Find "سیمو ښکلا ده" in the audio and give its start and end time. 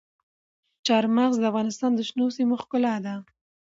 2.37-3.15